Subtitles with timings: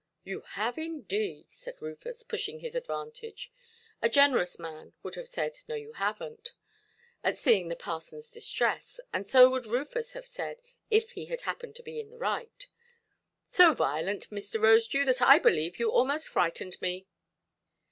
[0.23, 3.53] "You have indeed", said Rufus, pushing his advantage:
[4.01, 6.53] a generous man would have said, "No, you havenʼt",
[7.23, 11.75] at seeing the parsonʼs distress, and so would Rufus have said, if he had happened
[11.75, 12.65] to be in the right;
[13.45, 14.59] "so violent, Mr.
[14.59, 17.05] Rosedew, that I believe you almost frightened me".